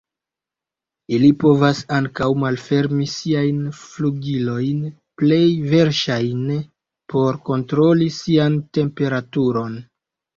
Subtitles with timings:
[1.15, 4.79] Ili povas ankaŭ malfermi siajn flugilojn,
[5.23, 5.43] plej
[5.73, 6.57] verŝajne
[7.15, 9.77] por kontroli sian temperaturon.